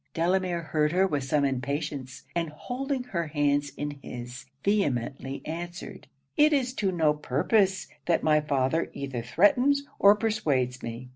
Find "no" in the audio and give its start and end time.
6.91-7.13